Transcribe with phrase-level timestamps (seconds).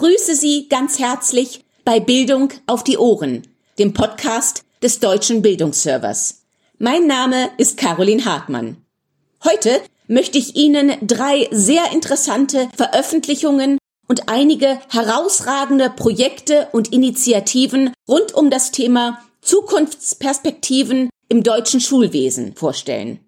[0.00, 3.42] begrüße Sie ganz herzlich bei Bildung auf die Ohren,
[3.78, 6.40] dem Podcast des Deutschen Bildungsservers.
[6.78, 8.78] Mein Name ist Caroline Hartmann.
[9.44, 13.76] Heute möchte ich Ihnen drei sehr interessante Veröffentlichungen
[14.08, 23.20] und einige herausragende Projekte und Initiativen rund um das Thema Zukunftsperspektiven im deutschen Schulwesen vorstellen.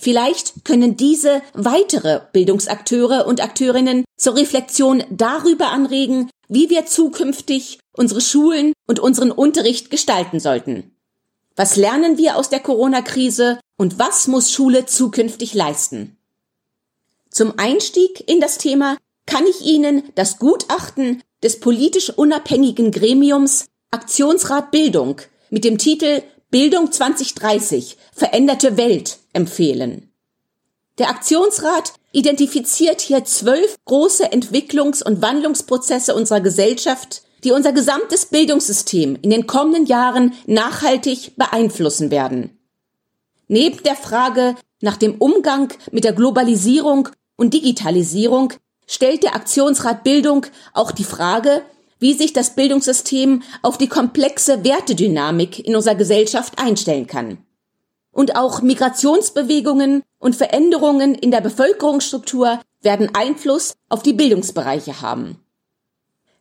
[0.00, 8.20] Vielleicht können diese weitere Bildungsakteure und Akteurinnen zur Reflexion darüber anregen, wie wir zukünftig unsere
[8.20, 10.94] Schulen und unseren Unterricht gestalten sollten.
[11.56, 16.16] Was lernen wir aus der Corona-Krise und was muss Schule zukünftig leisten?
[17.28, 24.70] Zum Einstieg in das Thema kann ich Ihnen das Gutachten des politisch unabhängigen Gremiums Aktionsrat
[24.70, 25.20] Bildung
[25.50, 30.12] mit dem Titel Bildung 2030 veränderte Welt empfehlen.
[30.98, 39.16] Der Aktionsrat identifiziert hier zwölf große Entwicklungs- und Wandlungsprozesse unserer Gesellschaft, die unser gesamtes Bildungssystem
[39.22, 42.58] in den kommenden Jahren nachhaltig beeinflussen werden.
[43.46, 48.52] Neben der Frage nach dem Umgang mit der Globalisierung und Digitalisierung
[48.88, 51.62] stellt der Aktionsrat Bildung auch die Frage,
[52.00, 57.38] wie sich das Bildungssystem auf die komplexe Wertedynamik in unserer Gesellschaft einstellen kann.
[58.18, 65.38] Und auch Migrationsbewegungen und Veränderungen in der Bevölkerungsstruktur werden Einfluss auf die Bildungsbereiche haben.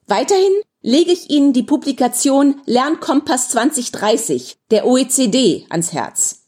[0.07, 6.47] Weiterhin lege ich Ihnen die Publikation Lernkompass 2030 der OECD ans Herz.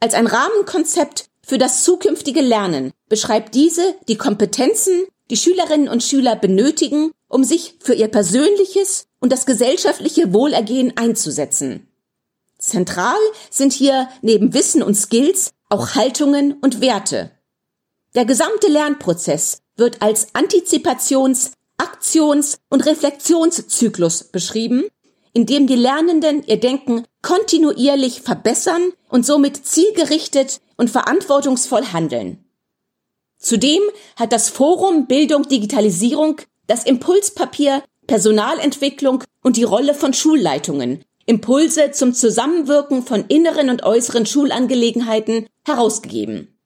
[0.00, 6.36] Als ein Rahmenkonzept für das zukünftige Lernen beschreibt diese die Kompetenzen, die Schülerinnen und Schüler
[6.36, 11.88] benötigen, um sich für ihr persönliches und das gesellschaftliche Wohlergehen einzusetzen.
[12.58, 13.18] Zentral
[13.50, 17.30] sind hier neben Wissen und Skills auch Haltungen und Werte.
[18.14, 24.84] Der gesamte Lernprozess wird als Antizipations-, Aktions- und Reflexionszyklus beschrieben,
[25.32, 32.44] in dem die Lernenden ihr Denken kontinuierlich verbessern und somit zielgerichtet und verantwortungsvoll handeln.
[33.38, 33.82] Zudem
[34.16, 42.14] hat das Forum Bildung Digitalisierung das Impulspapier Personalentwicklung und die Rolle von Schulleitungen, Impulse zum
[42.14, 46.58] Zusammenwirken von inneren und äußeren Schulangelegenheiten herausgegeben.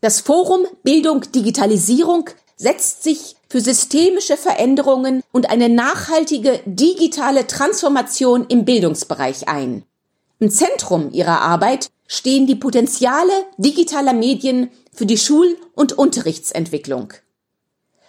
[0.00, 8.64] Das Forum Bildung Digitalisierung setzt sich für systemische Veränderungen und eine nachhaltige digitale Transformation im
[8.64, 9.84] Bildungsbereich ein.
[10.38, 17.12] Im Zentrum ihrer Arbeit stehen die Potenziale digitaler Medien für die Schul- und Unterrichtsentwicklung.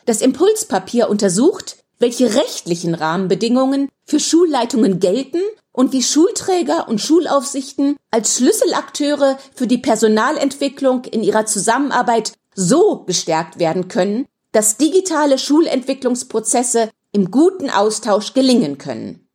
[0.06, 5.42] Das Impulspapier untersucht, welche rechtlichen Rahmenbedingungen für Schulleitungen gelten
[5.76, 13.60] und wie Schulträger und Schulaufsichten als Schlüsselakteure für die Personalentwicklung in ihrer Zusammenarbeit so gestärkt
[13.60, 19.28] werden können, dass digitale Schulentwicklungsprozesse im guten Austausch gelingen können.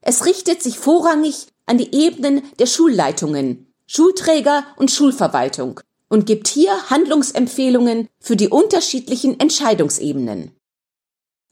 [0.00, 6.88] Es richtet sich vorrangig an die Ebenen der Schulleitungen, Schulträger und Schulverwaltung und gibt hier
[6.88, 10.52] Handlungsempfehlungen für die unterschiedlichen Entscheidungsebenen.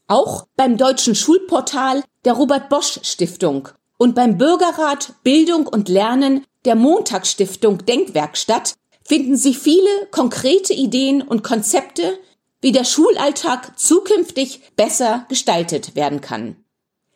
[0.07, 6.75] Auch beim deutschen Schulportal der Robert Bosch Stiftung und beim Bürgerrat Bildung und Lernen der
[6.75, 8.73] Montagsstiftung Denkwerkstatt
[9.03, 12.17] finden Sie viele konkrete Ideen und Konzepte,
[12.61, 16.55] wie der Schulalltag zukünftig besser gestaltet werden kann.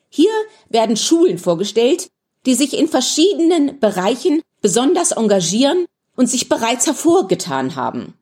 [0.09, 0.31] Hier
[0.69, 2.09] werden Schulen vorgestellt,
[2.45, 5.85] die sich in verschiedenen Bereichen besonders engagieren
[6.15, 8.13] und sich bereits hervorgetan haben.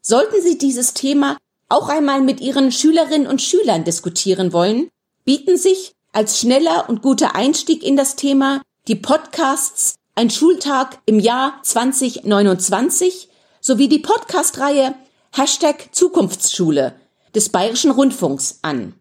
[0.00, 1.38] Sollten Sie dieses Thema
[1.68, 4.90] auch einmal mit Ihren Schülerinnen und Schülern diskutieren wollen,
[5.24, 11.18] bieten sich als schneller und guter Einstieg in das Thema die Podcasts Ein Schultag im
[11.18, 13.28] Jahr 2029
[13.60, 14.94] sowie die Podcastreihe
[15.32, 16.94] Hashtag Zukunftsschule
[17.34, 18.94] des Bayerischen Rundfunks an.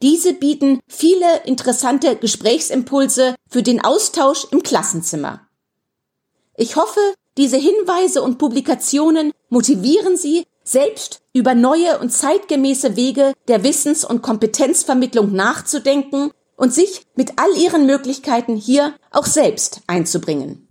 [0.00, 5.40] Diese bieten viele interessante Gesprächsimpulse für den Austausch im Klassenzimmer.
[6.56, 7.00] Ich hoffe,
[7.36, 14.22] diese Hinweise und Publikationen motivieren Sie, selbst über neue und zeitgemäße Wege der Wissens- und
[14.22, 20.67] Kompetenzvermittlung nachzudenken und sich mit all Ihren Möglichkeiten hier auch selbst einzubringen.